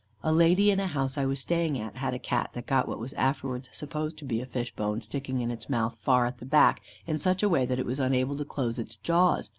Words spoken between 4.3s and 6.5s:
a fish bone sticking in its mouth, far at the